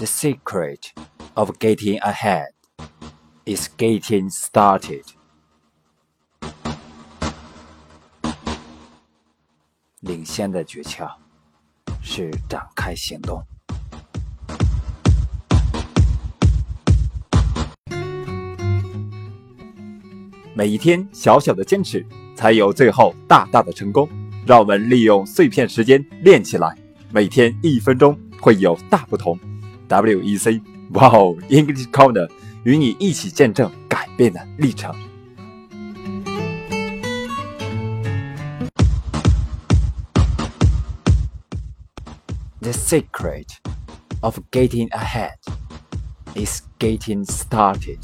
[0.00, 0.94] The secret
[1.36, 2.52] of getting ahead
[3.44, 5.04] is getting started.
[10.00, 11.06] 领先的诀窍
[12.00, 13.44] 是展开行动。
[20.54, 24.08] 每一天小小的坚持，才有最后大大的成功。
[24.46, 26.74] 让我们利用碎片时间练起来，
[27.12, 29.38] 每天一分钟会有大不同。
[29.89, 30.61] WEC，
[30.93, 32.29] 哇哦，English Corner
[32.63, 34.93] 与你一起见证改变的历程。
[42.61, 43.49] The secret
[44.21, 45.37] of getting ahead
[46.33, 47.99] is getting started.